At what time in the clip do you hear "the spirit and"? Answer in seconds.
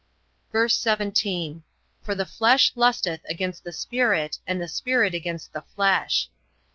3.63-4.59